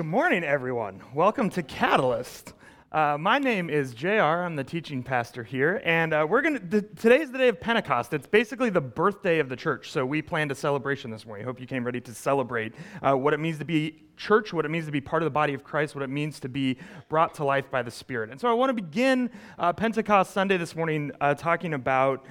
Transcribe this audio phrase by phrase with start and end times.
[0.00, 1.02] Good morning, everyone.
[1.12, 2.54] Welcome to Catalyst.
[2.90, 4.22] Uh, my name is JR.
[4.22, 6.58] I'm the teaching pastor here, and uh, we're gonna.
[6.58, 8.14] Th- today's the day of Pentecost.
[8.14, 9.90] It's basically the birthday of the church.
[9.90, 11.44] So we planned a celebration this morning.
[11.44, 14.64] I hope you came ready to celebrate uh, what it means to be church, what
[14.64, 16.78] it means to be part of the body of Christ, what it means to be
[17.10, 18.30] brought to life by the Spirit.
[18.30, 19.28] And so I want to begin
[19.58, 22.24] uh, Pentecost Sunday this morning uh, talking about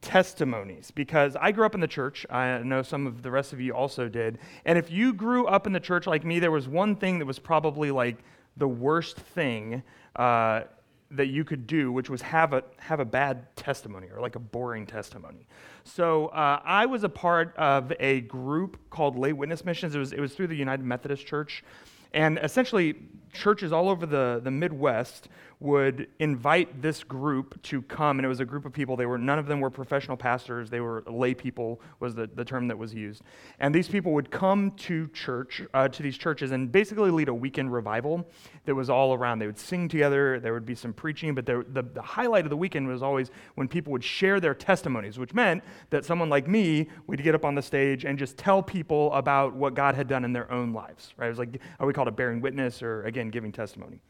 [0.00, 2.24] testimonies because I grew up in the church.
[2.30, 4.38] I know some of the rest of you also did.
[4.64, 7.26] And if you grew up in the church like me, there was one thing that
[7.26, 8.18] was probably like
[8.56, 9.82] the worst thing
[10.16, 10.62] uh,
[11.10, 14.40] that you could do, which was have a, have a bad testimony or like a
[14.40, 15.46] boring testimony.
[15.84, 19.94] So uh, I was a part of a group called Lay Witness Missions.
[19.94, 21.64] It was, it was through the United Methodist Church.
[22.12, 22.96] And essentially,
[23.32, 25.28] churches all over the, the Midwest
[25.60, 28.96] would invite this group to come, and it was a group of people.
[28.96, 32.44] They were none of them were professional pastors; they were lay people was the, the
[32.44, 33.22] term that was used.
[33.58, 37.34] And these people would come to church uh, to these churches and basically lead a
[37.34, 38.28] weekend revival
[38.66, 39.40] that was all around.
[39.40, 40.38] They would sing together.
[40.38, 43.30] There would be some preaching, but there, the the highlight of the weekend was always
[43.56, 47.44] when people would share their testimonies, which meant that someone like me would get up
[47.44, 50.72] on the stage and just tell people about what God had done in their own
[50.72, 51.14] lives.
[51.16, 51.26] Right?
[51.26, 54.00] It was like are we called it bearing witness, or again giving testimony.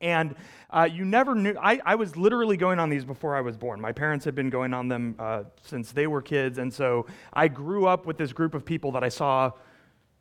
[0.00, 0.34] And
[0.70, 3.80] uh, you never knew, I, I, was literally going on these before I was born.
[3.80, 6.58] My parents had been going on them uh, since they were kids.
[6.58, 9.52] And so I grew up with this group of people that I saw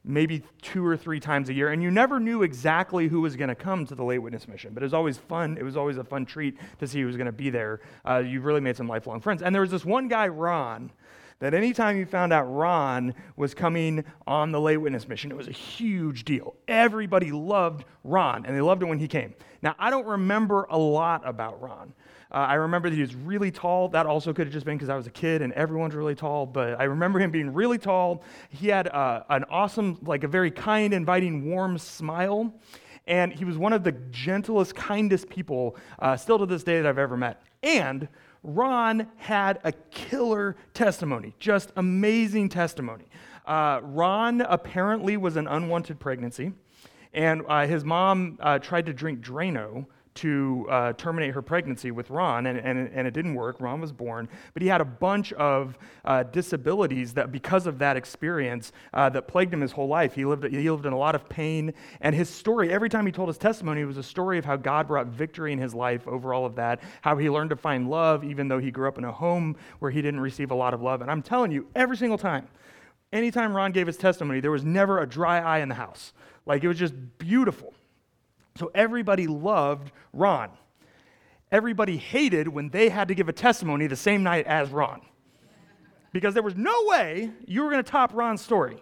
[0.05, 1.69] maybe two or three times a year.
[1.69, 4.73] And you never knew exactly who was going to come to the lay witness mission.
[4.73, 5.57] But it was always fun.
[5.57, 7.81] It was always a fun treat to see who was going to be there.
[8.07, 9.41] Uh, you really made some lifelong friends.
[9.41, 10.91] And there was this one guy, Ron,
[11.39, 15.47] that anytime you found out Ron was coming on the lay witness mission, it was
[15.47, 16.55] a huge deal.
[16.67, 19.33] Everybody loved Ron, and they loved it when he came.
[19.61, 21.93] Now, I don't remember a lot about Ron.
[22.31, 23.89] Uh, I remember that he was really tall.
[23.89, 26.45] That also could have just been because I was a kid and everyone's really tall,
[26.45, 28.23] but I remember him being really tall.
[28.49, 32.53] He had uh, an awesome, like a very kind, inviting, warm smile.
[33.07, 36.87] And he was one of the gentlest, kindest people, uh, still to this day, that
[36.87, 37.43] I've ever met.
[37.61, 38.07] And
[38.45, 43.05] Ron had a killer testimony, just amazing testimony.
[43.45, 46.53] Uh, Ron apparently was an unwanted pregnancy,
[47.13, 52.09] and uh, his mom uh, tried to drink Drano to uh, terminate her pregnancy with
[52.09, 53.59] Ron, and, and, and, it didn't work.
[53.59, 57.97] Ron was born, but he had a bunch of uh, disabilities that, because of that
[57.97, 60.15] experience, uh, that plagued him his whole life.
[60.15, 63.11] He lived, he lived in a lot of pain, and his story, every time he
[63.11, 66.33] told his testimony, was a story of how God brought victory in his life over
[66.33, 69.03] all of that, how he learned to find love, even though he grew up in
[69.03, 71.01] a home where he didn't receive a lot of love.
[71.01, 72.47] And I'm telling you, every single time,
[73.11, 76.13] anytime Ron gave his testimony, there was never a dry eye in the house.
[76.45, 77.73] Like it was just beautiful.
[78.57, 80.49] So everybody loved Ron.
[81.51, 85.01] Everybody hated when they had to give a testimony the same night as Ron.
[86.13, 88.81] Because there was no way you were going to top Ron's story.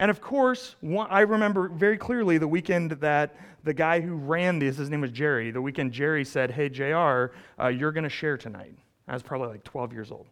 [0.00, 4.58] And of course, one, I remember very clearly the weekend that the guy who ran
[4.58, 7.32] this, his name was Jerry, the weekend Jerry said, Hey, JR,
[7.62, 8.74] uh, you're going to share tonight.
[9.06, 10.26] I was probably like 12 years old.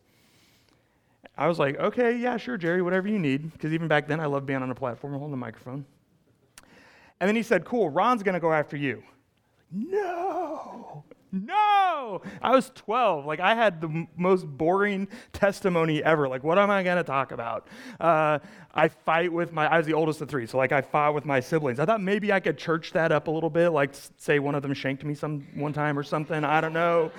[1.39, 3.53] I was like, okay, yeah, sure, Jerry, whatever you need.
[3.53, 5.87] Because even back then, I loved being on a platform holding a microphone.
[7.21, 9.03] And then he said, Cool, Ron's going to go after you.
[9.73, 12.23] No, no.
[12.43, 13.25] I was 12.
[13.25, 16.29] Like, I had the m- most boring testimony ever.
[16.29, 17.69] Like, what am I going to talk about?
[18.01, 18.41] Uh,
[18.75, 20.47] I fight with my, I was the oldest of three.
[20.47, 21.79] So, like, I fought with my siblings.
[21.79, 23.69] I thought maybe I could church that up a little bit.
[23.69, 26.43] Like, say one of them shanked me some one time or something.
[26.43, 27.13] I don't know.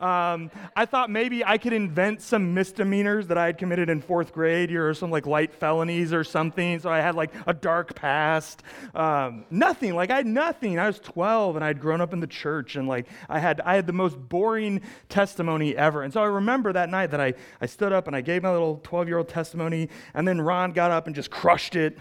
[0.00, 4.32] Um, I thought maybe I could invent some misdemeanors that I had committed in fourth
[4.32, 6.78] grade or some like light felonies or something.
[6.78, 8.62] So I had like a dark past.
[8.94, 9.96] Um, nothing.
[9.96, 10.78] Like I had nothing.
[10.78, 13.60] I was 12 and I had grown up in the church and like I had
[13.62, 16.02] I had the most boring testimony ever.
[16.02, 18.52] And so I remember that night that I, I stood up and I gave my
[18.52, 21.98] little 12 year old testimony and then Ron got up and just crushed it.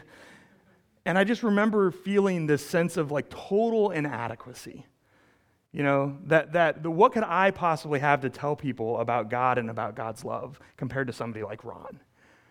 [1.03, 4.85] And I just remember feeling this sense of like total inadequacy.
[5.77, 9.59] You know, that, that the, what could I possibly have to tell people about God
[9.59, 11.99] and about God's love compared to somebody like Ron?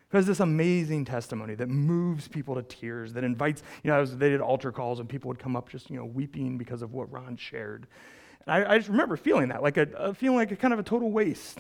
[0.09, 4.29] Because this amazing testimony that moves people to tears, that invites, you know, was, they
[4.29, 7.11] did altar calls and people would come up just, you know, weeping because of what
[7.11, 7.89] Ron shared.
[8.47, 10.79] And I, I just remember feeling that, like a, a feeling like a kind of
[10.79, 11.59] a total waste.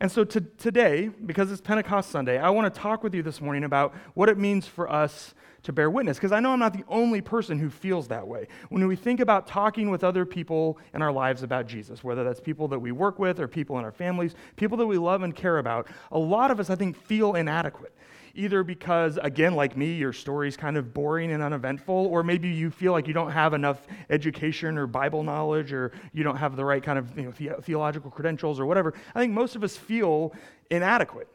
[0.00, 3.40] And so to, today, because it's Pentecost Sunday, I want to talk with you this
[3.40, 6.72] morning about what it means for us to bear witness because I know I'm not
[6.72, 8.48] the only person who feels that way.
[8.68, 12.40] When we think about talking with other people in our lives about Jesus, whether that's
[12.40, 15.34] people that we work with or people in our families, people that we love and
[15.34, 17.94] care about, a lot of us, I think, feel inadequate.
[18.36, 22.70] Either because, again, like me, your story's kind of boring and uneventful, or maybe you
[22.70, 26.64] feel like you don't have enough education or Bible knowledge, or you don't have the
[26.64, 28.94] right kind of you know, the- theological credentials or whatever.
[29.16, 30.32] I think most of us feel
[30.70, 31.28] inadequate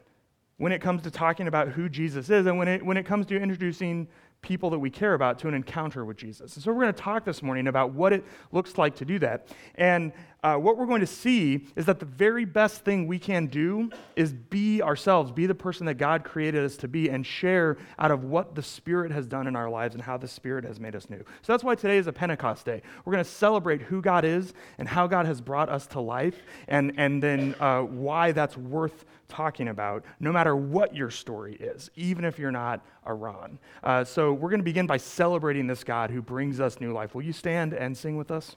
[0.58, 3.26] when it comes to talking about who Jesus is and when it, when it comes
[3.26, 4.08] to introducing
[4.42, 6.54] people that we care about to an encounter with Jesus.
[6.54, 9.18] And so we're going to talk this morning about what it looks like to do
[9.18, 9.48] that.
[9.74, 10.12] And
[10.42, 13.90] uh, what we're going to see is that the very best thing we can do
[14.14, 18.10] is be ourselves, be the person that God created us to be, and share out
[18.10, 20.94] of what the Spirit has done in our lives and how the Spirit has made
[20.94, 21.24] us new.
[21.42, 22.82] So that's why today is a Pentecost day.
[23.04, 26.42] We're going to celebrate who God is and how God has brought us to life,
[26.68, 31.90] and, and then uh, why that's worth talking about, no matter what your story is,
[31.96, 33.58] even if you're not a Ron.
[33.82, 37.14] Uh, so we're going to begin by celebrating this God who brings us new life.
[37.14, 38.54] Will you stand and sing with us?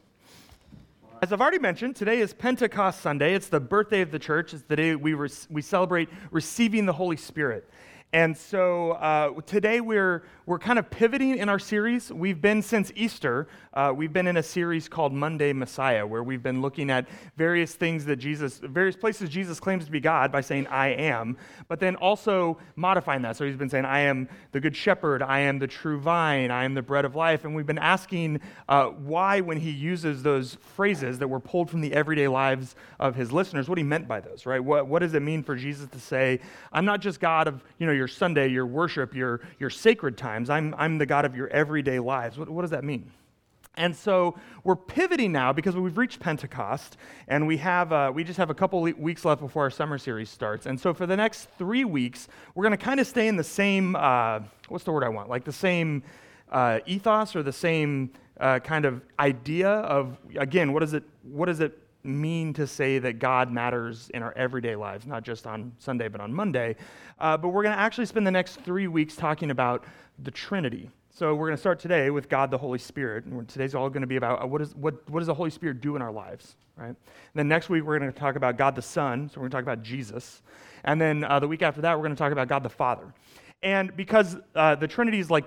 [1.21, 3.33] As I've already mentioned, today is Pentecost Sunday.
[3.33, 4.53] It's the birthday of the church.
[4.53, 7.69] It's the day we, re- we celebrate receiving the Holy Spirit.
[8.11, 12.11] And so uh, today we're, we're kind of pivoting in our series.
[12.11, 16.41] We've been since Easter, uh, we've been in a series called Monday Messiah, where we've
[16.41, 17.07] been looking at
[17.37, 21.37] various things that Jesus, various places Jesus claims to be God by saying, I am,
[21.67, 23.37] but then also modifying that.
[23.37, 26.63] So he's been saying, I am the good shepherd, I am the true vine, I
[26.63, 27.45] am the bread of life.
[27.45, 31.81] And we've been asking uh, why, when he uses those phrases that were pulled from
[31.81, 34.63] the everyday lives of his listeners, what he meant by those, right?
[34.63, 36.39] What, what does it mean for Jesus to say,
[36.73, 40.49] I'm not just God of, you know, your Sunday, your worship, your, your sacred times.
[40.49, 42.37] I'm, I'm the God of your everyday lives.
[42.37, 43.11] What, what does that mean?
[43.75, 46.97] And so we're pivoting now because we've reached Pentecost,
[47.27, 50.29] and we have uh, we just have a couple weeks left before our summer series
[50.29, 50.65] starts.
[50.65, 53.43] And so for the next three weeks, we're going to kind of stay in the
[53.43, 55.29] same uh, what's the word I want?
[55.29, 56.03] Like the same
[56.51, 61.45] uh, ethos or the same uh, kind of idea of again, what does it what
[61.45, 61.77] does it
[62.09, 66.21] mean to say that God matters in our everyday lives, not just on Sunday, but
[66.21, 66.75] on Monday.
[67.19, 69.85] Uh, but we're going to actually spend the next three weeks talking about
[70.23, 70.89] the Trinity.
[71.11, 73.25] So we're going to start today with God the Holy Spirit.
[73.25, 75.49] And today's all going to be about uh, what, is, what, what does the Holy
[75.49, 76.87] Spirit do in our lives, right?
[76.87, 76.97] And
[77.35, 79.29] then next week, we're going to talk about God the Son.
[79.29, 80.41] So we're going to talk about Jesus.
[80.83, 83.13] And then uh, the week after that, we're going to talk about God the Father.
[83.61, 85.45] And because uh, the Trinity is like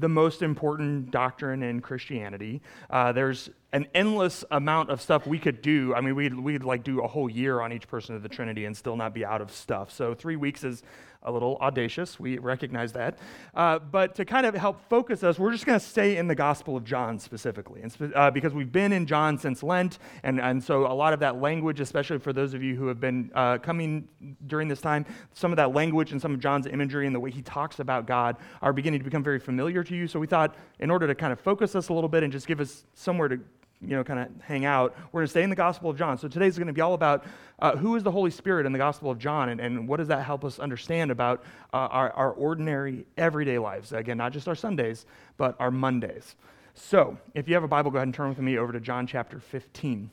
[0.00, 2.60] the most important doctrine in Christianity.
[2.88, 5.94] Uh, there's an endless amount of stuff we could do.
[5.94, 8.64] I mean, we'd, we'd like do a whole year on each person of the Trinity
[8.64, 9.90] and still not be out of stuff.
[9.92, 10.82] So three weeks is
[11.28, 12.18] a little audacious.
[12.18, 13.18] We recognize that.
[13.54, 16.34] Uh, but to kind of help focus us, we're just going to stay in the
[16.34, 20.62] Gospel of John specifically, and uh, because we've been in John since Lent, and, and
[20.62, 23.58] so a lot of that language, especially for those of you who have been uh,
[23.58, 24.08] coming
[24.46, 25.04] during this time,
[25.34, 28.06] some of that language and some of John's imagery and the way he talks about
[28.06, 30.06] God are beginning to become very familiar to you.
[30.06, 32.46] So we thought, in order to kind of focus us a little bit and just
[32.46, 33.38] give us somewhere to
[33.80, 36.18] you know, kind of hang out, we're going to stay in the Gospel of John.
[36.18, 37.24] So today's going to be all about
[37.60, 40.08] uh, who is the Holy Spirit in the Gospel of John and, and what does
[40.08, 43.92] that help us understand about uh, our, our ordinary, everyday lives.
[43.92, 46.34] Again, not just our Sundays, but our Mondays.
[46.74, 49.06] So if you have a Bible, go ahead and turn with me over to John
[49.06, 50.10] chapter 15.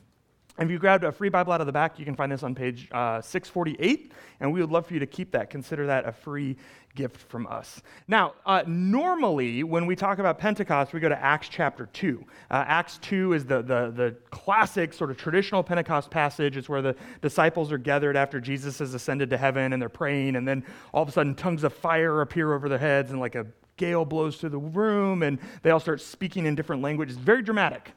[0.57, 2.55] If you grabbed a free Bible out of the back, you can find this on
[2.55, 5.49] page uh, 648, and we would love for you to keep that.
[5.49, 6.55] Consider that a free
[6.95, 7.81] gift from us.
[8.07, 12.25] Now, uh, normally when we talk about Pentecost, we go to Acts chapter 2.
[12.49, 16.55] Uh, Acts 2 is the, the, the classic sort of traditional Pentecost passage.
[16.55, 20.37] It's where the disciples are gathered after Jesus has ascended to heaven and they're praying,
[20.37, 20.63] and then
[20.93, 24.05] all of a sudden tongues of fire appear over their heads, and like a gale
[24.05, 27.17] blows through the room, and they all start speaking in different languages.
[27.17, 27.91] Very dramatic.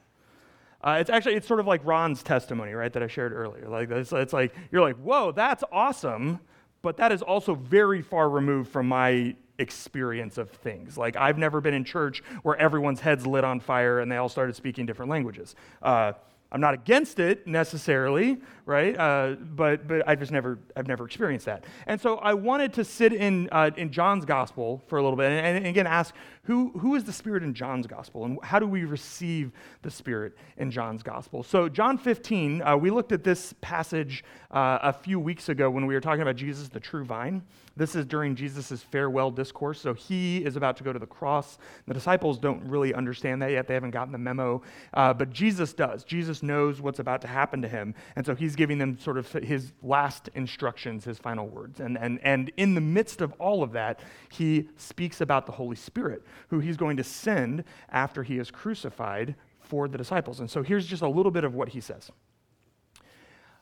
[0.82, 3.68] Uh, it's actually it's sort of like Ron's testimony, right, that I shared earlier.
[3.68, 6.40] Like it's, it's like you're like, whoa, that's awesome,
[6.82, 10.96] but that is also very far removed from my experience of things.
[10.96, 14.28] Like I've never been in church where everyone's heads lit on fire and they all
[14.28, 15.56] started speaking different languages.
[15.82, 16.12] Uh,
[16.50, 18.38] I'm not against it necessarily,
[18.68, 18.98] right?
[18.98, 21.64] Uh, but but I've just never I've never experienced that.
[21.86, 25.32] And so I wanted to sit in uh, in John's gospel for a little bit
[25.32, 28.66] and, and, again ask who who is the Spirit in John's gospel and how do
[28.66, 31.42] we receive the Spirit in John's gospel?
[31.42, 35.86] So John 15, uh, we looked at this passage uh, a few weeks ago when
[35.86, 37.42] we were talking about Jesus, the true vine.
[37.78, 39.80] This is during Jesus' farewell discourse.
[39.80, 41.58] So he is about to go to the cross.
[41.86, 43.68] The disciples don't really understand that yet.
[43.68, 44.62] They haven't gotten the memo.
[44.92, 46.02] Uh, but Jesus does.
[46.02, 47.94] Jesus knows what's about to happen to him.
[48.16, 51.80] And so he's giving them sort of his last instructions, his final words.
[51.80, 55.76] And, and, and in the midst of all of that, he speaks about the Holy
[55.76, 60.40] Spirit, who he's going to send after he is crucified for the disciples.
[60.40, 62.10] And so here's just a little bit of what he says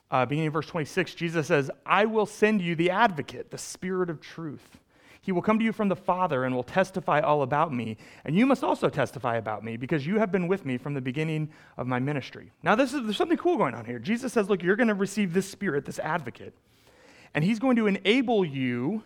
[0.09, 4.09] uh, beginning of verse 26, Jesus says, I will send you the advocate, the Spirit
[4.09, 4.77] of truth.
[5.27, 7.97] He will come to you from the Father and will testify all about me.
[8.23, 11.01] And you must also testify about me because you have been with me from the
[11.01, 12.53] beginning of my ministry.
[12.63, 13.99] Now, this is, there's something cool going on here.
[13.99, 16.57] Jesus says, Look, you're going to receive this Spirit, this advocate,
[17.33, 19.03] and he's going to enable you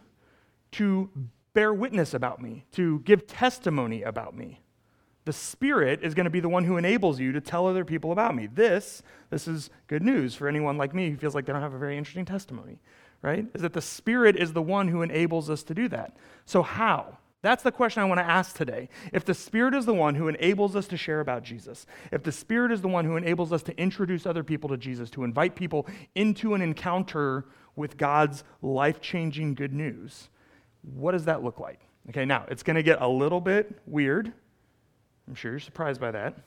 [0.73, 1.09] to
[1.55, 4.61] bear witness about me, to give testimony about me.
[5.25, 8.11] The Spirit is going to be the one who enables you to tell other people
[8.11, 8.45] about me.
[8.45, 9.01] This,
[9.31, 11.79] this is good news for anyone like me who feels like they don't have a
[11.79, 12.79] very interesting testimony,
[13.21, 13.45] right?
[13.53, 16.15] Is that the Spirit is the one who enables us to do that.
[16.45, 17.17] So, how?
[17.43, 18.89] That's the question I want to ask today.
[19.11, 22.31] If the Spirit is the one who enables us to share about Jesus, if the
[22.31, 25.55] Spirit is the one who enables us to introduce other people to Jesus, to invite
[25.55, 30.29] people into an encounter with God's life changing good news,
[30.83, 31.79] what does that look like?
[32.09, 34.31] Okay, now it's going to get a little bit weird.
[35.27, 36.37] I'm sure you're surprised by that.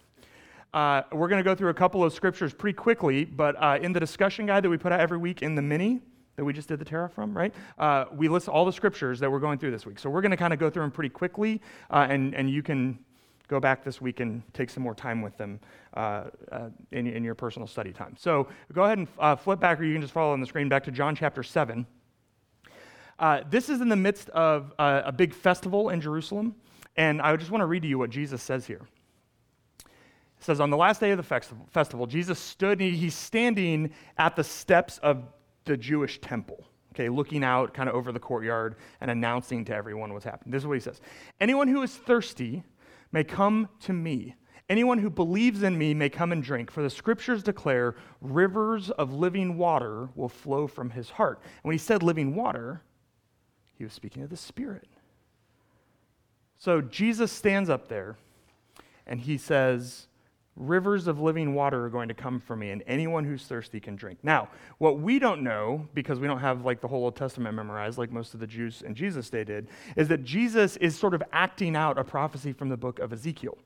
[0.72, 3.92] Uh, we're going to go through a couple of scriptures pretty quickly, but uh, in
[3.92, 6.00] the discussion guide that we put out every week in the mini,
[6.36, 7.54] that we just did the Torah from, right?
[7.78, 9.98] Uh, we list all the scriptures that we're going through this week.
[9.98, 11.60] So we're going to kind of go through them pretty quickly,
[11.90, 12.98] uh, and, and you can
[13.46, 15.60] go back this week and take some more time with them
[15.94, 18.16] uh, uh in, in your personal study time.
[18.18, 20.68] So go ahead and uh, flip back, or you can just follow on the screen
[20.68, 21.86] back to John chapter 7.
[23.18, 26.56] Uh, this is in the midst of a big festival in Jerusalem,
[26.96, 28.80] and I just want to read to you what Jesus says here.
[30.44, 31.22] It says, On the last day of the
[31.70, 35.22] festival Jesus stood, he's standing at the steps of
[35.64, 40.12] the Jewish temple, okay, looking out kind of over the courtyard and announcing to everyone
[40.12, 40.52] what's happening.
[40.52, 41.00] This is what he says
[41.40, 42.64] Anyone who is thirsty
[43.12, 44.34] may come to me.
[44.70, 49.12] Anyone who believes in me may come and drink, for the scriptures declare rivers of
[49.12, 51.40] living water will flow from his heart.
[51.42, 52.82] And when he said living water,
[53.76, 54.88] he was speaking of the Spirit.
[56.56, 58.16] So Jesus stands up there
[59.06, 60.06] and he says,
[60.56, 63.96] Rivers of living water are going to come from me, and anyone who's thirsty can
[63.96, 64.20] drink.
[64.22, 67.98] Now, what we don't know, because we don't have like the whole Old Testament memorized,
[67.98, 71.22] like most of the Jews in Jesus' day did, is that Jesus is sort of
[71.32, 73.58] acting out a prophecy from the book of Ezekiel.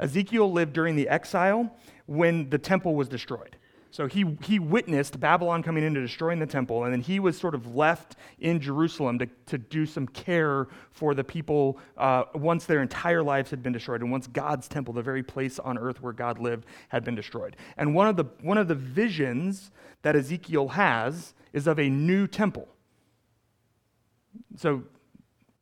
[0.00, 3.56] Ezekiel lived during the exile when the temple was destroyed.
[3.92, 7.36] So he, he witnessed Babylon coming in to destroying the temple, and then he was
[7.36, 12.64] sort of left in Jerusalem to, to do some care for the people uh, once
[12.64, 16.00] their entire lives had been destroyed, and once God's temple, the very place on earth
[16.00, 17.54] where God lived, had been destroyed.
[17.76, 19.70] And one of the, one of the visions
[20.00, 22.68] that Ezekiel has is of a new temple.
[24.56, 24.84] So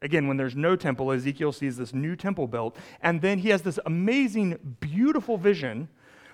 [0.02, 3.60] Again, when there's no temple, Ezekiel sees this new temple built, and then he has
[3.60, 5.90] this amazing, beautiful vision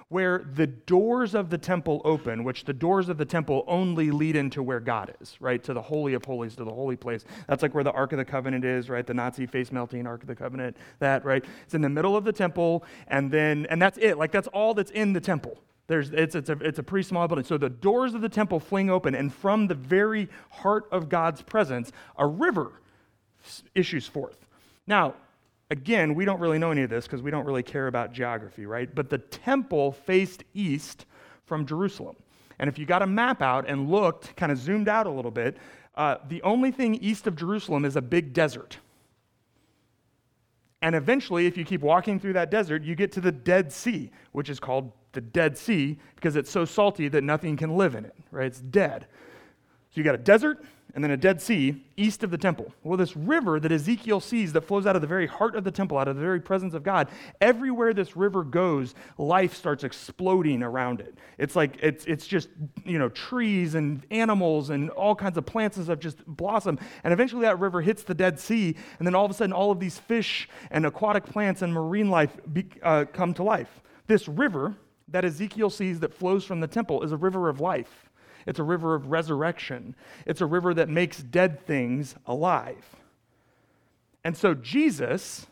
[0.08, 4.36] where the doors of the temple open, which the doors of the temple only lead
[4.36, 5.62] into where God is, right?
[5.64, 7.24] To the Holy of Holies, to the holy place.
[7.48, 9.04] That's like where the Ark of the Covenant is, right?
[9.04, 11.44] The Nazi face melting Ark of the Covenant, that, right?
[11.64, 14.16] It's in the middle of the temple, and then, and that's it.
[14.16, 15.58] Like, that's all that's in the temple.
[15.88, 17.44] There's, it's, it's, a, it's a pretty small building.
[17.44, 21.42] So the doors of the temple fling open, and from the very heart of God's
[21.42, 22.80] presence, a river
[23.74, 24.46] issues forth.
[24.86, 25.14] Now,
[25.70, 28.66] Again, we don't really know any of this because we don't really care about geography,
[28.66, 28.92] right?
[28.92, 31.06] But the temple faced east
[31.44, 32.16] from Jerusalem.
[32.58, 35.30] And if you got a map out and looked, kind of zoomed out a little
[35.30, 35.56] bit,
[35.96, 38.78] uh, the only thing east of Jerusalem is a big desert.
[40.82, 44.10] And eventually, if you keep walking through that desert, you get to the Dead Sea,
[44.32, 48.04] which is called the Dead Sea because it's so salty that nothing can live in
[48.04, 48.46] it, right?
[48.46, 49.06] It's dead.
[49.90, 50.62] So you got a desert,
[50.96, 52.72] and then a Dead Sea east of the temple.
[52.82, 55.70] Well, this river that Ezekiel sees that flows out of the very heart of the
[55.70, 60.62] temple, out of the very presence of God, everywhere this river goes, life starts exploding
[60.62, 61.14] around it.
[61.36, 62.48] It's like it's, it's just,
[62.86, 66.78] you know, trees and animals and all kinds of plants and stuff just blossom.
[67.04, 69.70] And eventually that river hits the Dead Sea, and then all of a sudden all
[69.70, 73.82] of these fish and aquatic plants and marine life be, uh, come to life.
[74.06, 74.74] This river
[75.08, 78.05] that Ezekiel sees that flows from the temple is a river of life.
[78.46, 79.94] It's a river of resurrection.
[80.24, 82.84] It's a river that makes dead things alive.
[84.24, 85.46] And so Jesus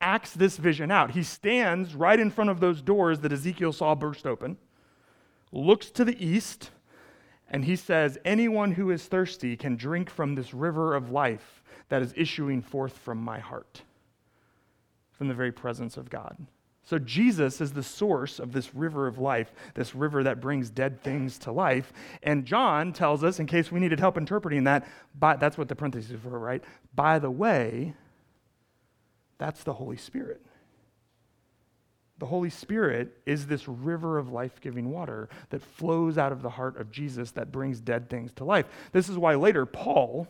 [0.00, 1.12] acts this vision out.
[1.12, 4.58] He stands right in front of those doors that Ezekiel saw burst open,
[5.50, 6.70] looks to the east,
[7.48, 12.02] and he says, Anyone who is thirsty can drink from this river of life that
[12.02, 13.82] is issuing forth from my heart,
[15.12, 16.36] from the very presence of God.
[16.84, 21.02] So Jesus is the source of this river of life, this river that brings dead
[21.02, 21.92] things to life.
[22.22, 24.86] And John tells us, in case we needed help interpreting that,
[25.18, 26.62] by, that's what the parentheses were, right?
[26.94, 27.94] By the way,
[29.38, 30.42] that's the Holy Spirit.
[32.18, 36.50] The Holy Spirit is this river of life giving water that flows out of the
[36.50, 38.66] heart of Jesus that brings dead things to life.
[38.92, 40.28] This is why later Paul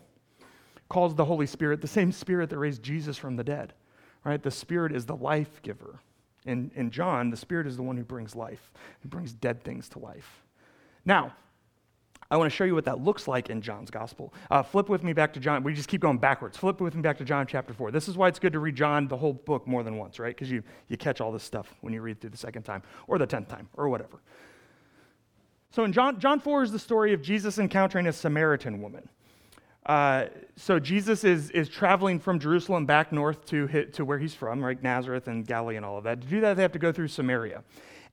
[0.88, 3.75] calls the Holy Spirit the same Spirit that raised Jesus from the dead,
[4.25, 4.42] right?
[4.42, 6.00] The Spirit is the life giver.
[6.46, 8.70] In, in John, the Spirit is the one who brings life,
[9.00, 10.42] who brings dead things to life.
[11.04, 11.34] Now,
[12.30, 14.32] I want to show you what that looks like in John's gospel.
[14.50, 15.62] Uh, flip with me back to John.
[15.62, 16.56] We just keep going backwards.
[16.56, 17.90] Flip with me back to John chapter 4.
[17.90, 20.34] This is why it's good to read John, the whole book, more than once, right?
[20.34, 23.18] Because you, you catch all this stuff when you read through the second time, or
[23.18, 24.20] the tenth time, or whatever.
[25.70, 29.08] So in John, John 4 is the story of Jesus encountering a Samaritan woman.
[29.87, 30.26] Uh,
[30.57, 34.83] so Jesus is, is traveling from Jerusalem back north to, to where he's from, right?
[34.83, 36.23] Nazareth and Galilee and all of that.
[36.23, 37.62] To do that, they have to go through Samaria.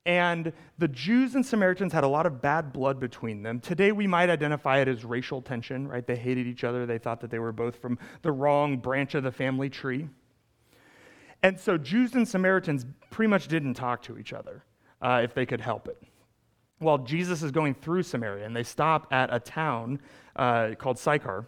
[0.06, 3.60] And the Jews and Samaritans had a lot of bad blood between them.
[3.60, 6.06] Today, we might identify it as racial tension, right?
[6.06, 6.86] They hated each other.
[6.86, 10.10] They thought that they were both from the wrong branch of the family tree.
[11.44, 14.64] And so, Jews and Samaritans pretty much didn't talk to each other
[15.02, 16.02] uh, if they could help it.
[16.80, 20.02] Well, Jesus is going through Samaria, and they stop at a town
[20.36, 21.46] uh, called Sychar.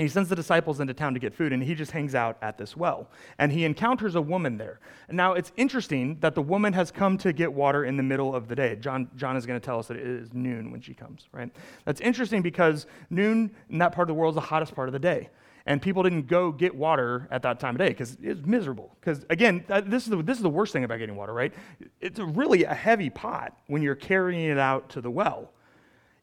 [0.00, 2.38] And he sends the disciples into town to get food, and he just hangs out
[2.40, 3.10] at this well.
[3.36, 4.80] And he encounters a woman there.
[5.10, 8.48] Now it's interesting that the woman has come to get water in the middle of
[8.48, 8.76] the day.
[8.76, 11.50] John, John is going to tell us that it is noon when she comes, right?
[11.84, 14.94] That's interesting because noon in that part of the world is the hottest part of
[14.94, 15.28] the day.
[15.66, 18.96] And people didn't go get water at that time of day because it's miserable.
[19.00, 21.52] Because again, uh, this is, the, this is the worst thing about getting water, right?
[22.00, 25.52] It's really a heavy pot when you're carrying it out to the well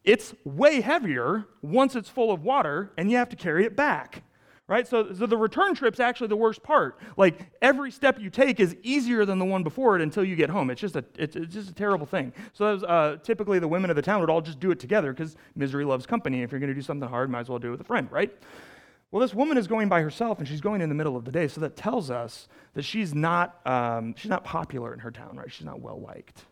[0.07, 4.23] it's way heavier once it's full of water and you have to carry it back
[4.67, 4.85] right?
[4.85, 6.99] So, so the return trip's actually the worst part.
[7.15, 10.49] Like every step you take is easier than the one before it until you get
[10.49, 10.69] home.
[10.69, 12.33] It's just a it's, it's just a terrible thing.
[12.51, 15.13] So was, uh, typically the women of the town would all just do it together
[15.13, 16.41] because misery loves company.
[16.41, 18.11] If you're going to do something hard might as well do it with a friend
[18.11, 18.35] right?
[19.11, 21.31] Well this woman is going by herself and she's going in the middle of the
[21.31, 21.47] day.
[21.47, 25.51] So that tells us that she's not um, she's not popular in her town right?
[25.51, 26.43] She's not well liked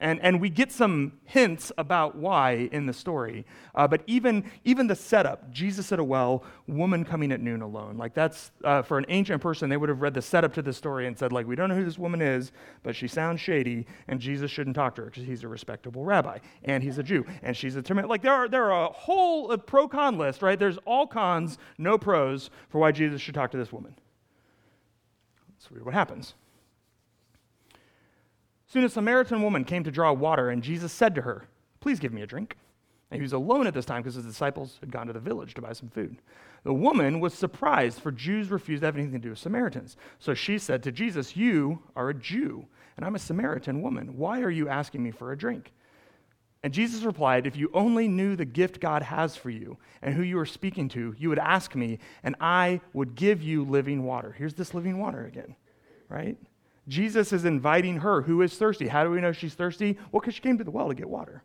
[0.00, 3.44] and, and we get some hints about why in the story.
[3.74, 7.96] Uh, but even, even the setup, Jesus at a well, woman coming at noon alone.
[7.96, 10.72] Like that's, uh, for an ancient person, they would have read the setup to the
[10.72, 12.52] story and said, like, we don't know who this woman is,
[12.82, 16.38] but she sounds shady, and Jesus shouldn't talk to her because he's a respectable rabbi,
[16.64, 18.06] and he's a Jew, and she's a Timid.
[18.06, 20.58] Like there are, there are a whole pro-con list, right?
[20.58, 23.94] There's all cons, no pros for why Jesus should talk to this woman.
[25.70, 26.32] Read what happens.
[28.68, 31.48] Soon a Samaritan woman came to draw water, and Jesus said to her,
[31.80, 32.56] Please give me a drink.
[33.10, 35.54] And he was alone at this time because his disciples had gone to the village
[35.54, 36.20] to buy some food.
[36.64, 39.96] The woman was surprised, for Jews refused to have anything to do with Samaritans.
[40.18, 44.18] So she said to Jesus, You are a Jew, and I'm a Samaritan woman.
[44.18, 45.72] Why are you asking me for a drink?
[46.62, 50.22] And Jesus replied, If you only knew the gift God has for you and who
[50.22, 54.34] you are speaking to, you would ask me, and I would give you living water.
[54.36, 55.56] Here's this living water again,
[56.10, 56.36] right?
[56.88, 58.88] Jesus is inviting her, who is thirsty.
[58.88, 59.98] How do we know she's thirsty?
[60.10, 61.44] Well, because she came to the well to get water,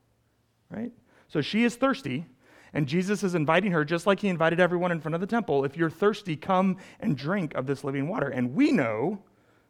[0.70, 0.91] right?
[1.28, 2.26] So she is thirsty,
[2.74, 5.65] and Jesus is inviting her, just like he invited everyone in front of the temple.
[5.65, 8.30] If you're thirsty, come and drink of this living water.
[8.30, 9.22] And we know,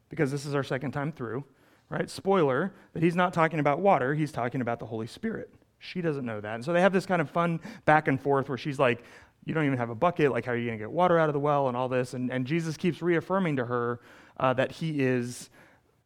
[0.10, 1.44] because this is our second time through,
[1.90, 2.10] right?
[2.10, 5.52] Spoiler, that he's not talking about water, he's talking about the Holy Spirit.
[5.80, 6.56] She doesn't know that.
[6.56, 9.04] And so they have this kind of fun back and forth where she's like,
[9.44, 10.32] You don't even have a bucket.
[10.32, 12.14] Like, how are you going to get water out of the well and all this?
[12.14, 14.00] And, and Jesus keeps reaffirming to her
[14.40, 15.50] uh, that he is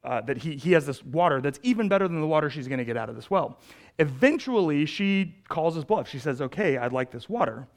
[0.08, 2.78] uh, that he, he has this water that's even better than the water she's going
[2.78, 3.60] to get out of this well.
[4.00, 6.08] Eventually, she calls his bluff.
[6.08, 7.68] She says, Okay, I'd like this water.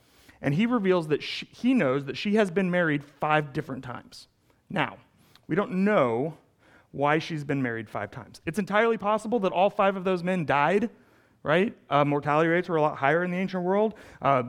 [0.41, 4.29] And he reveals that she, he knows that she has been married five different times.
[4.71, 4.97] Now,
[5.49, 6.39] we don't know
[6.93, 8.41] why she's been married five times.
[8.47, 10.89] It's entirely possible that all five of those men died,
[11.43, 11.77] right?
[11.91, 13.95] Uh, mortality rates were a lot higher in the ancient world.
[14.23, 14.45] Uh,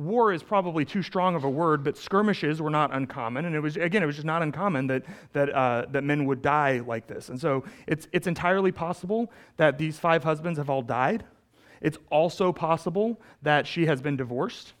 [0.00, 3.44] war is probably too strong of a word, but skirmishes were not uncommon.
[3.44, 6.40] And it was, again, it was just not uncommon that, that, uh, that men would
[6.42, 7.28] die like this.
[7.28, 11.24] And so it's, it's entirely possible that these five husbands have all died.
[11.82, 14.72] It's also possible that she has been divorced.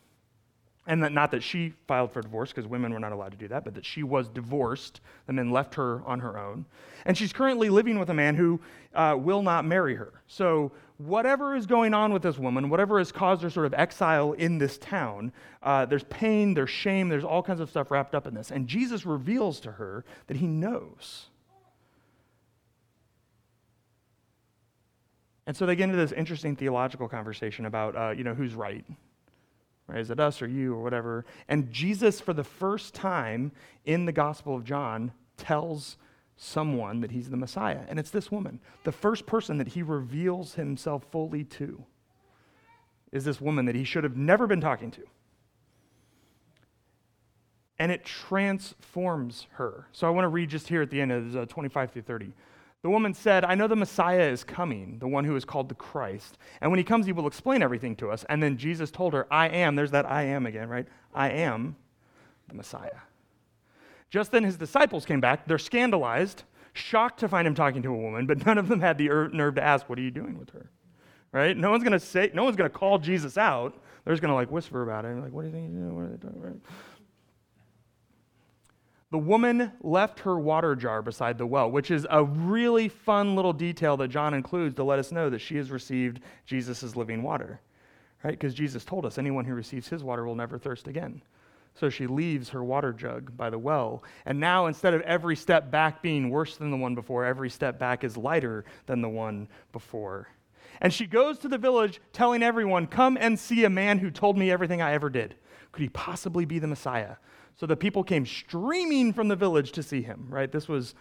[0.90, 3.46] And that not that she filed for divorce, because women were not allowed to do
[3.46, 5.00] that, but that she was divorced.
[5.28, 6.66] The men left her on her own.
[7.04, 8.60] And she's currently living with a man who
[8.92, 10.12] uh, will not marry her.
[10.26, 14.32] So whatever is going on with this woman, whatever has caused her sort of exile
[14.32, 18.26] in this town, uh, there's pain, there's shame, there's all kinds of stuff wrapped up
[18.26, 18.50] in this.
[18.50, 21.26] And Jesus reveals to her that he knows.
[25.46, 28.84] And so they get into this interesting theological conversation about, uh, you know, who's right.
[29.90, 30.00] Right.
[30.00, 31.24] Is it us or you or whatever?
[31.48, 33.52] And Jesus, for the first time
[33.84, 35.96] in the Gospel of John, tells
[36.36, 37.80] someone that he's the Messiah.
[37.88, 38.60] And it's this woman.
[38.84, 41.84] The first person that he reveals himself fully to
[43.12, 45.02] is this woman that he should have never been talking to.
[47.78, 49.86] And it transforms her.
[49.92, 52.32] So I want to read just here at the end of uh, 25 through 30.
[52.82, 55.74] The woman said, I know the Messiah is coming, the one who is called the
[55.74, 56.38] Christ.
[56.60, 58.24] And when he comes, he will explain everything to us.
[58.30, 60.86] And then Jesus told her, I am, there's that I am again, right?
[61.14, 61.76] I am
[62.48, 63.00] the Messiah.
[64.08, 65.46] Just then his disciples came back.
[65.46, 68.96] They're scandalized, shocked to find him talking to a woman, but none of them had
[68.96, 70.70] the nerve to ask, What are you doing with her?
[71.32, 71.56] Right?
[71.56, 73.80] No one's going to say, no one's going to call Jesus out.
[74.04, 75.08] They're just going to like whisper about it.
[75.08, 75.94] And Like, what do you think you're doing?
[75.94, 76.40] What are they doing?
[76.40, 76.56] Right?
[79.10, 83.52] The woman left her water jar beside the well, which is a really fun little
[83.52, 87.60] detail that John includes to let us know that she has received Jesus' living water.
[88.22, 88.38] Right?
[88.38, 91.22] Because Jesus told us anyone who receives his water will never thirst again.
[91.74, 94.04] So she leaves her water jug by the well.
[94.26, 97.78] And now, instead of every step back being worse than the one before, every step
[97.78, 100.28] back is lighter than the one before.
[100.80, 104.38] And she goes to the village telling everyone, Come and see a man who told
[104.38, 105.34] me everything I ever did.
[105.72, 107.16] Could he possibly be the Messiah?
[107.60, 110.50] So the people came streaming from the village to see him, right?
[110.50, 110.94] This was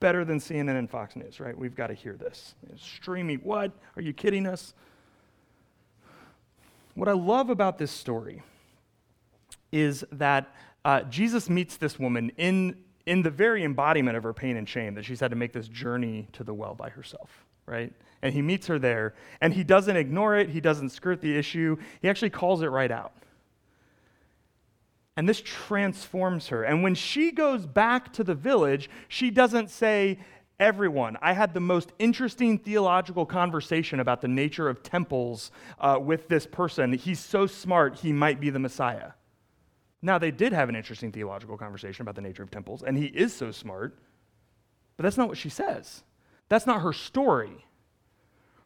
[0.00, 1.56] better than CNN and Fox News, right?
[1.56, 2.54] We've got to hear this.
[2.76, 3.72] Streaming, what?
[3.96, 4.74] Are you kidding us?
[6.94, 8.42] What I love about this story
[9.72, 14.58] is that uh, Jesus meets this woman in, in the very embodiment of her pain
[14.58, 17.94] and shame, that she's had to make this journey to the well by herself, right?
[18.20, 21.78] And he meets her there, and he doesn't ignore it, he doesn't skirt the issue,
[22.02, 23.14] he actually calls it right out.
[25.16, 26.62] And this transforms her.
[26.62, 30.18] And when she goes back to the village, she doesn't say,
[30.58, 36.28] Everyone, I had the most interesting theological conversation about the nature of temples uh, with
[36.28, 36.94] this person.
[36.94, 39.12] He's so smart, he might be the Messiah.
[40.00, 43.06] Now, they did have an interesting theological conversation about the nature of temples, and he
[43.06, 43.98] is so smart,
[44.96, 46.04] but that's not what she says.
[46.48, 47.66] That's not her story.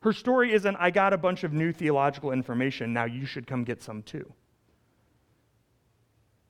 [0.03, 3.65] Her story isn't, I got a bunch of new theological information, now you should come
[3.65, 4.33] get some too.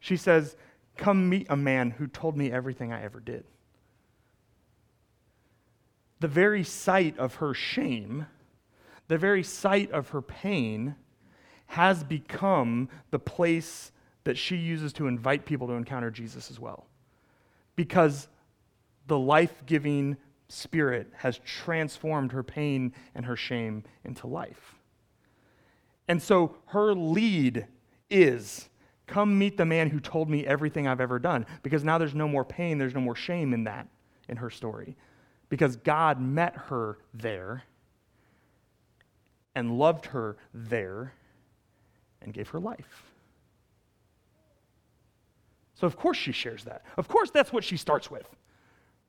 [0.00, 0.56] She says,
[0.96, 3.44] Come meet a man who told me everything I ever did.
[6.18, 8.26] The very site of her shame,
[9.08, 10.96] the very site of her pain,
[11.66, 13.92] has become the place
[14.24, 16.86] that she uses to invite people to encounter Jesus as well.
[17.76, 18.28] Because
[19.06, 20.16] the life giving
[20.48, 24.74] Spirit has transformed her pain and her shame into life.
[26.08, 27.66] And so her lead
[28.10, 28.68] is
[29.10, 31.44] Come meet the man who told me everything I've ever done.
[31.64, 33.88] Because now there's no more pain, there's no more shame in that,
[34.28, 34.96] in her story.
[35.48, 37.64] Because God met her there
[39.56, 41.12] and loved her there
[42.22, 43.02] and gave her life.
[45.74, 46.84] So, of course, she shares that.
[46.96, 48.28] Of course, that's what she starts with,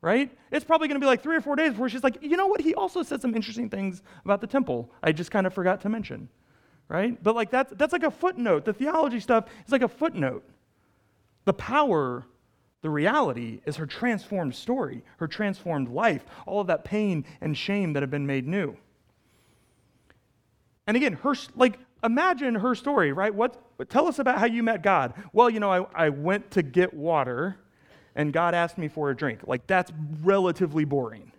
[0.01, 0.35] right?
[0.51, 2.47] It's probably going to be like three or four days before she's like, you know
[2.47, 2.61] what?
[2.61, 5.89] He also said some interesting things about the temple I just kind of forgot to
[5.89, 6.27] mention
[6.91, 7.23] right?
[7.23, 8.65] But like that's, that's like a footnote.
[8.65, 10.43] The theology stuff is like a footnote.
[11.45, 12.25] The power,
[12.82, 17.93] the reality is her transformed story, her transformed life, all of that pain and shame
[17.93, 18.75] that have been made new.
[20.86, 23.34] And again, her like imagine her story, right?
[23.34, 23.58] What
[23.89, 25.13] tell us about how you met God.
[25.32, 27.58] Well, you know, I, I went to get water
[28.15, 29.47] and God asked me for a drink.
[29.47, 31.32] Like that's relatively boring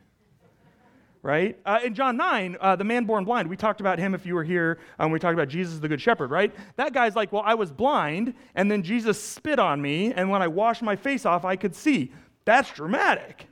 [1.22, 1.58] right?
[1.64, 4.34] Uh, in John 9, uh, the man born blind, we talked about him if you
[4.34, 6.52] were here um, we talked about Jesus the Good Shepherd, right?
[6.76, 10.42] That guy's like, well, I was blind, and then Jesus spit on me, and when
[10.42, 12.12] I washed my face off, I could see.
[12.44, 13.46] That's dramatic.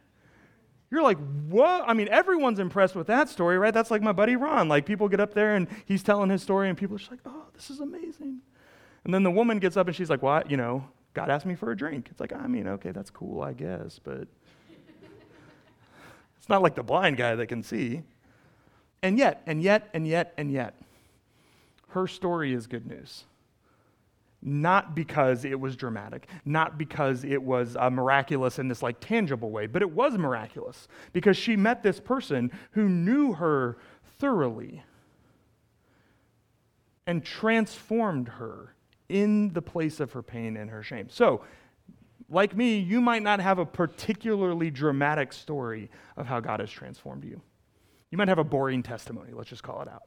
[0.91, 1.85] You're like, what?
[1.87, 3.73] I mean, everyone's impressed with that story, right?
[3.73, 4.69] That's like my buddy Ron.
[4.69, 7.21] Like, people get up there and he's telling his story, and people are just like,
[7.25, 8.41] oh, this is amazing.
[9.05, 10.51] And then the woman gets up and she's like, what?
[10.51, 12.09] You know, God asked me for a drink.
[12.11, 14.29] It's like, I mean, okay, that's cool, I guess, but
[16.51, 18.03] not like the blind guy that can see.
[19.03, 20.75] And yet, and yet, and yet, and yet,
[21.89, 23.25] her story is good news.
[24.43, 29.51] Not because it was dramatic, not because it was uh, miraculous in this like tangible
[29.51, 33.77] way, but it was miraculous because she met this person who knew her
[34.19, 34.83] thoroughly
[37.07, 38.75] and transformed her
[39.11, 41.09] in the place of her pain and her shame.
[41.11, 41.43] So,
[42.31, 47.25] like me, you might not have a particularly dramatic story of how God has transformed
[47.25, 47.41] you.
[48.11, 50.05] You might have a boring testimony, let's just call it out,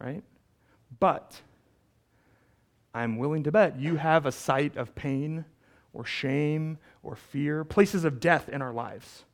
[0.00, 0.22] right?
[0.98, 1.40] But
[2.94, 5.44] I'm willing to bet you have a site of pain
[5.92, 9.24] or shame or fear, places of death in our lives.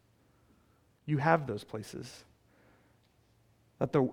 [1.07, 2.25] You have those places.
[3.79, 4.11] That the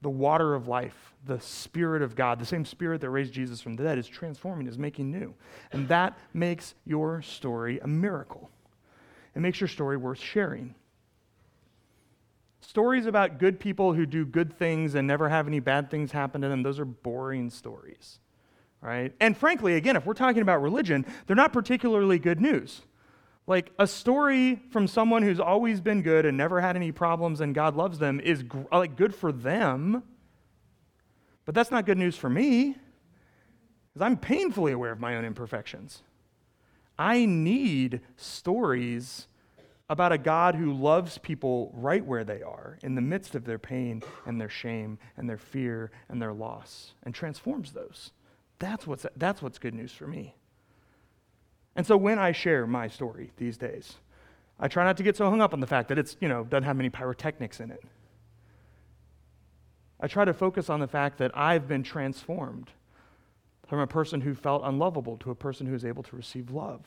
[0.00, 3.74] the water of life, the Spirit of God, the same Spirit that raised Jesus from
[3.74, 5.34] the dead, is transforming, is making new.
[5.72, 8.50] And that makes your story a miracle.
[9.34, 10.74] It makes your story worth sharing.
[12.60, 16.40] Stories about good people who do good things and never have any bad things happen
[16.42, 18.20] to them, those are boring stories.
[18.80, 19.12] Right?
[19.20, 22.82] And frankly, again, if we're talking about religion, they're not particularly good news.
[23.48, 27.54] Like a story from someone who's always been good and never had any problems and
[27.54, 30.02] God loves them is like good for them.
[31.46, 32.76] But that's not good news for me
[33.88, 36.02] because I'm painfully aware of my own imperfections.
[36.98, 39.28] I need stories
[39.88, 43.58] about a God who loves people right where they are, in the midst of their
[43.58, 48.12] pain and their shame and their fear and their loss, and transforms those.
[48.58, 50.34] That's what's, that's what's good news for me.
[51.78, 53.98] And so when I share my story these days,
[54.58, 56.42] I try not to get so hung up on the fact that it's, you know,
[56.42, 57.84] doesn't have many pyrotechnics in it.
[60.00, 62.72] I try to focus on the fact that I've been transformed
[63.68, 66.80] from a person who felt unlovable to a person who is able to receive love,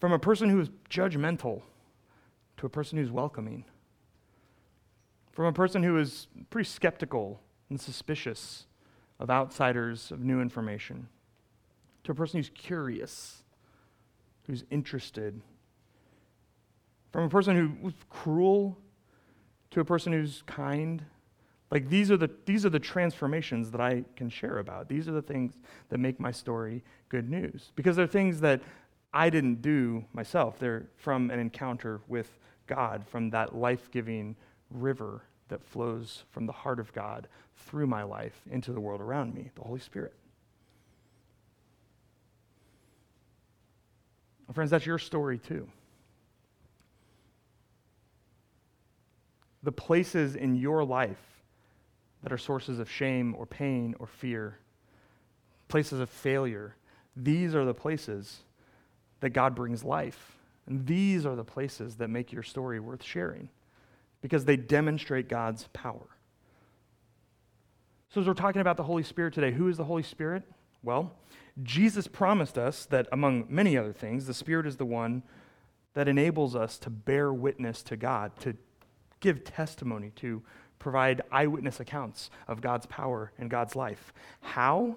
[0.00, 1.62] from a person who is judgmental
[2.56, 3.64] to a person who's welcoming,
[5.30, 8.66] from a person who is pretty skeptical and suspicious
[9.20, 11.06] of outsiders, of new information,
[12.02, 13.41] to a person who's curious,
[14.46, 15.40] who's interested,
[17.12, 18.78] from a person who's cruel
[19.70, 21.04] to a person who's kind.
[21.70, 24.88] Like these are the these are the transformations that I can share about.
[24.88, 25.54] These are the things
[25.88, 28.60] that make my story good news because they're things that
[29.12, 30.58] I didn't do myself.
[30.58, 34.36] They're from an encounter with God, from that life-giving
[34.70, 39.34] river that flows from the heart of God through my life into the world around
[39.34, 40.14] me, the Holy Spirit.
[44.52, 45.68] Friends, that's your story too.
[49.62, 51.42] The places in your life
[52.22, 54.58] that are sources of shame or pain or fear,
[55.68, 56.76] places of failure,
[57.16, 58.40] these are the places
[59.20, 60.36] that God brings life.
[60.66, 63.48] And these are the places that make your story worth sharing
[64.20, 66.06] because they demonstrate God's power.
[68.10, 70.44] So, as we're talking about the Holy Spirit today, who is the Holy Spirit?
[70.82, 71.12] Well,
[71.62, 75.22] Jesus promised us that, among many other things, the Spirit is the one
[75.94, 78.56] that enables us to bear witness to God, to
[79.20, 80.42] give testimony, to
[80.78, 84.12] provide eyewitness accounts of God's power and God's life.
[84.40, 84.96] How?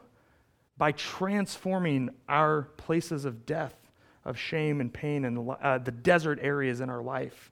[0.78, 3.76] By transforming our places of death,
[4.24, 7.52] of shame and pain, and uh, the desert areas in our life,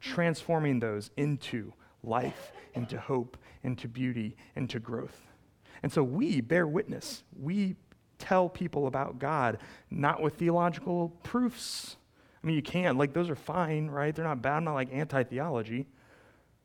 [0.00, 1.72] transforming those into
[2.04, 5.31] life, into hope, into beauty, into growth.
[5.82, 7.24] And so we bear witness.
[7.40, 7.76] We
[8.18, 9.58] tell people about God,
[9.90, 11.96] not with theological proofs.
[12.42, 14.14] I mean, you can, like, those are fine, right?
[14.14, 14.58] They're not bad.
[14.58, 15.86] I'm not like anti theology.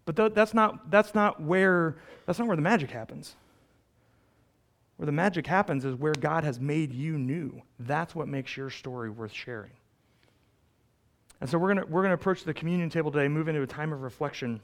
[0.05, 3.35] But th- that's, not, that's, not where, that's not where the magic happens.
[4.97, 7.61] Where the magic happens is where God has made you new.
[7.79, 9.71] That's what makes your story worth sharing.
[11.39, 13.67] And so we're going we're going to approach the communion table today, move into a
[13.67, 14.59] time of reflection.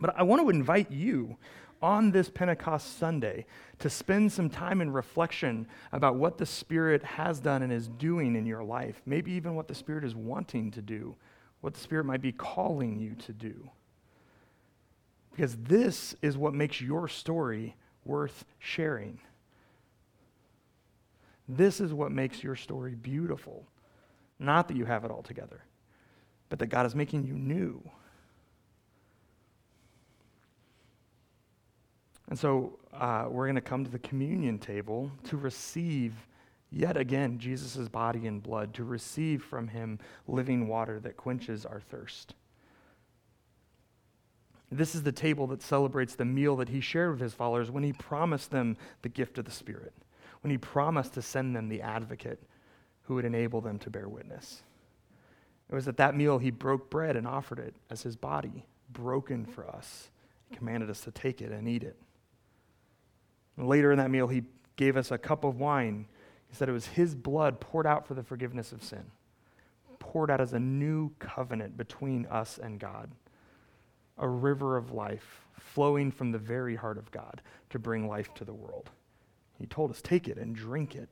[0.00, 1.36] But I want to invite you
[1.80, 3.46] on this Pentecost Sunday
[3.78, 8.34] to spend some time in reflection about what the Spirit has done and is doing
[8.36, 11.14] in your life, maybe even what the Spirit is wanting to do,
[11.60, 13.70] what the Spirit might be calling you to do.
[15.30, 19.20] Because this is what makes your story worth sharing.
[21.48, 23.64] This is what makes your story beautiful.
[24.38, 25.62] Not that you have it all together,
[26.48, 27.88] but that God is making you new.
[32.28, 36.14] And so uh, we're going to come to the communion table to receive
[36.70, 41.80] yet again Jesus' body and blood, to receive from him living water that quenches our
[41.80, 42.34] thirst.
[44.70, 47.84] This is the table that celebrates the meal that he shared with his followers when
[47.84, 49.94] he promised them the gift of the Spirit,
[50.42, 52.42] when he promised to send them the advocate
[53.04, 54.62] who would enable them to bear witness.
[55.70, 59.46] It was at that meal he broke bread and offered it as his body, broken
[59.46, 60.10] for us.
[60.50, 61.96] He commanded us to take it and eat it.
[63.58, 64.44] And later in that meal, he
[64.76, 66.06] gave us a cup of wine.
[66.48, 69.04] He said it was his blood poured out for the forgiveness of sin,
[69.98, 73.10] poured out as a new covenant between us and God
[74.18, 77.40] a river of life flowing from the very heart of God
[77.70, 78.90] to bring life to the world.
[79.58, 81.08] He told us, take it and drink it.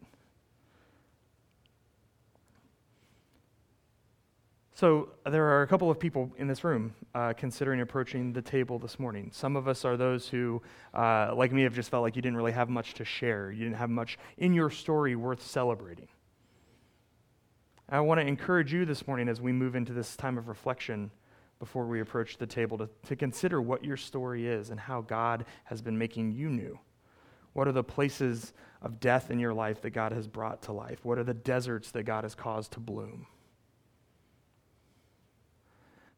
[4.77, 8.79] So, there are a couple of people in this room uh, considering approaching the table
[8.79, 9.31] this morning.
[9.33, 10.61] Some of us are those who,
[10.93, 13.51] uh, like me, have just felt like you didn't really have much to share.
[13.51, 16.09] You didn't have much in your story worth celebrating.
[17.89, 21.11] I want to encourage you this morning as we move into this time of reflection
[21.59, 25.47] before we approach the table to, to consider what your story is and how God
[25.65, 26.79] has been making you new.
[27.55, 31.03] What are the places of death in your life that God has brought to life?
[31.03, 33.27] What are the deserts that God has caused to bloom?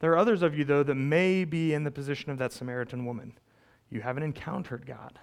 [0.01, 3.05] There are others of you, though, that may be in the position of that Samaritan
[3.05, 3.33] woman.
[3.91, 5.19] You haven't encountered God.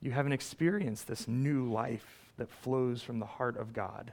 [0.00, 4.12] You haven't experienced this new life that flows from the heart of God.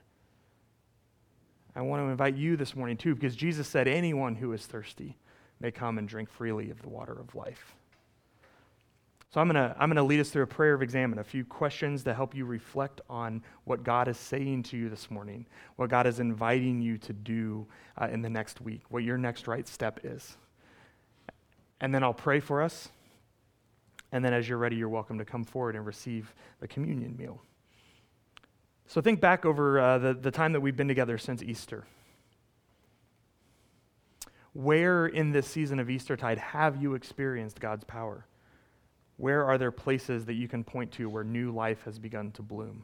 [1.75, 5.17] I want to invite you this morning too, because Jesus said, Anyone who is thirsty
[5.59, 7.75] may come and drink freely of the water of life.
[9.33, 11.23] So I'm going to I'm going to lead us through a prayer of Examen, a
[11.23, 15.47] few questions to help you reflect on what God is saying to you this morning,
[15.75, 17.65] what God is inviting you to do
[17.99, 20.37] uh, in the next week, what your next right step is.
[21.81, 22.89] And then I'll pray for us.
[24.11, 27.41] And then as you're ready, you're welcome to come forward and receive the communion meal.
[28.85, 31.85] So think back over uh, the, the time that we've been together since Easter.
[34.53, 38.27] Where in this season of Eastertide have you experienced God's power?
[39.23, 42.41] Where are there places that you can point to where new life has begun to
[42.41, 42.83] bloom,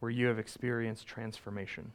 [0.00, 1.90] where you have experienced transformation?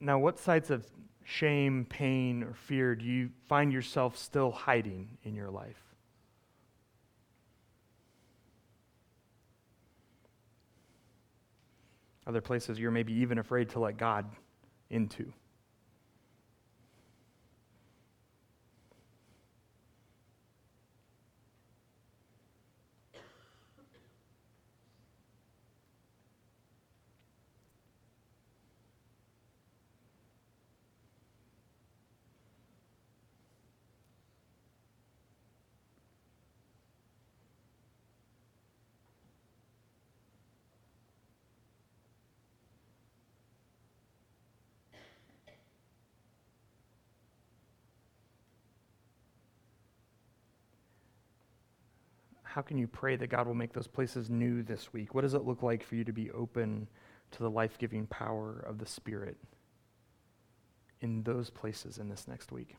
[0.00, 0.86] Now, what sites of
[1.24, 5.76] shame, pain, or fear do you find yourself still hiding in your life?
[12.26, 14.26] Other places you're maybe even afraid to let God
[14.88, 15.32] into?
[52.52, 55.14] How can you pray that God will make those places new this week?
[55.14, 56.88] What does it look like for you to be open
[57.30, 59.36] to the life giving power of the Spirit
[61.00, 62.74] in those places in this next week?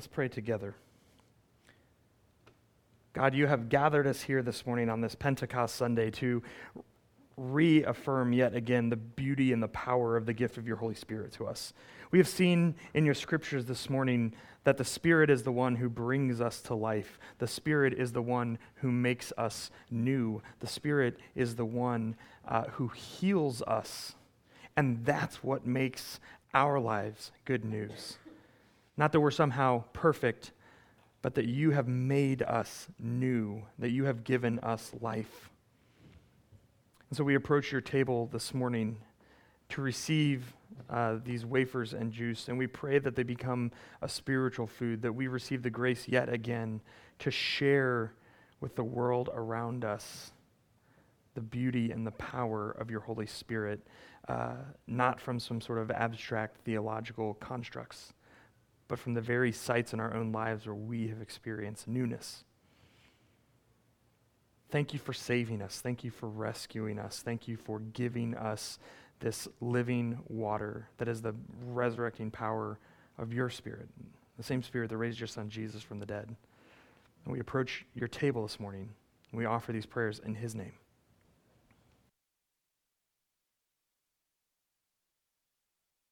[0.00, 0.74] Let's pray together.
[3.12, 6.42] God, you have gathered us here this morning on this Pentecost Sunday to
[7.36, 11.32] reaffirm yet again the beauty and the power of the gift of your Holy Spirit
[11.32, 11.74] to us.
[12.12, 14.32] We have seen in your scriptures this morning
[14.64, 17.18] that the Spirit is the one who brings us to life.
[17.36, 20.40] The Spirit is the one who makes us new.
[20.60, 22.16] The Spirit is the one
[22.48, 24.14] uh, who heals us.
[24.78, 26.20] And that's what makes
[26.54, 28.16] our lives good news.
[29.00, 30.52] Not that we're somehow perfect,
[31.22, 35.48] but that you have made us new, that you have given us life.
[37.08, 38.98] And so we approach your table this morning
[39.70, 40.54] to receive
[40.90, 45.14] uh, these wafers and juice, and we pray that they become a spiritual food, that
[45.14, 46.82] we receive the grace yet again
[47.20, 48.12] to share
[48.60, 50.32] with the world around us
[51.32, 53.80] the beauty and the power of your Holy Spirit,
[54.28, 58.12] uh, not from some sort of abstract theological constructs
[58.90, 62.42] but from the very sites in our own lives where we have experienced newness.
[64.68, 65.80] Thank you for saving us.
[65.80, 67.22] Thank you for rescuing us.
[67.24, 68.80] Thank you for giving us
[69.20, 71.36] this living water that is the
[71.68, 72.80] resurrecting power
[73.16, 73.88] of your spirit,
[74.36, 76.34] the same spirit that raised your son Jesus from the dead.
[77.24, 78.88] And we approach your table this morning
[79.30, 80.72] and we offer these prayers in his name.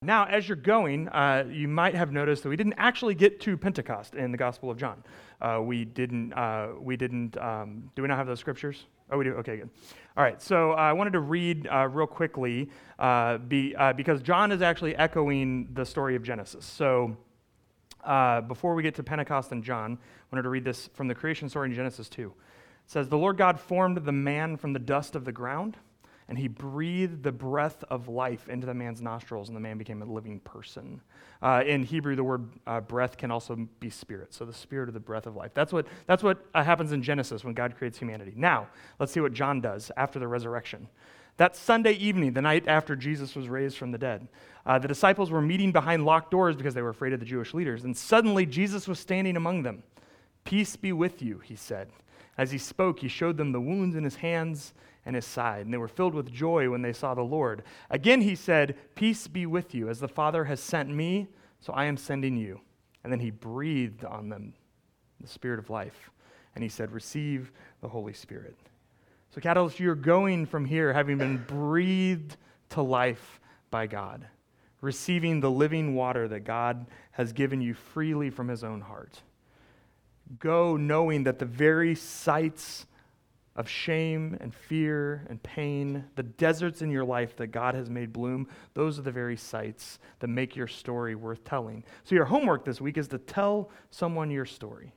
[0.08, 3.58] Now, as you're going, uh, you might have noticed that we didn't actually get to
[3.58, 5.04] Pentecost in the Gospel of John.
[5.38, 6.32] Uh, we didn't.
[6.32, 7.36] Uh, we didn't.
[7.36, 8.86] Um, do we not have those scriptures?
[9.10, 9.34] Oh, we do.
[9.34, 9.68] Okay, good.
[10.16, 10.40] All right.
[10.40, 14.96] So uh, I wanted to read uh, real quickly uh, be, because John is actually
[14.96, 16.64] echoing the story of Genesis.
[16.64, 17.14] So
[18.48, 21.50] before we get to Pentecost and John, I wanted to read this from the creation
[21.50, 22.28] story in Genesis 2.
[22.28, 22.34] It
[22.90, 25.76] says, "The Lord God formed the man from the dust of the ground."
[26.28, 30.02] And he breathed the breath of life into the man's nostrils, and the man became
[30.02, 31.00] a living person.
[31.40, 34.34] Uh, in Hebrew, the word uh, breath can also be spirit.
[34.34, 35.52] So the spirit of the breath of life.
[35.54, 38.34] That's what, that's what uh, happens in Genesis when God creates humanity.
[38.36, 38.68] Now,
[38.98, 40.88] let's see what John does after the resurrection.
[41.38, 44.28] That Sunday evening, the night after Jesus was raised from the dead,
[44.66, 47.54] uh, the disciples were meeting behind locked doors because they were afraid of the Jewish
[47.54, 47.84] leaders.
[47.84, 49.84] And suddenly, Jesus was standing among them.
[50.44, 51.88] Peace be with you, he said.
[52.38, 54.72] As he spoke, he showed them the wounds in his hands
[55.04, 57.64] and his side, and they were filled with joy when they saw the Lord.
[57.90, 59.88] Again, he said, Peace be with you.
[59.88, 61.26] As the Father has sent me,
[61.60, 62.60] so I am sending you.
[63.02, 64.54] And then he breathed on them
[65.20, 66.10] the Spirit of life.
[66.54, 68.56] And he said, Receive the Holy Spirit.
[69.30, 72.36] So, Catalyst, you're going from here having been breathed
[72.70, 74.26] to life by God,
[74.80, 79.22] receiving the living water that God has given you freely from his own heart.
[80.38, 82.86] Go knowing that the very sites
[83.56, 88.12] of shame and fear and pain, the deserts in your life that God has made
[88.12, 91.82] bloom, those are the very sites that make your story worth telling.
[92.04, 94.92] So, your homework this week is to tell someone your story.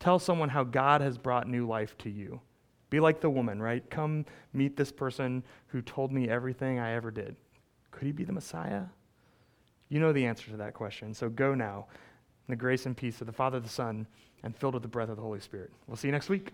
[0.00, 2.40] Tell someone how God has brought new life to you.
[2.88, 3.88] Be like the woman, right?
[3.90, 7.36] Come meet this person who told me everything I ever did.
[7.92, 8.84] Could he be the Messiah?
[9.88, 11.14] You know the answer to that question.
[11.14, 11.86] So go now
[12.50, 14.06] the grace and peace of the Father, the Son,
[14.42, 15.70] and filled with the breath of the Holy Spirit.
[15.86, 16.52] We'll see you next week.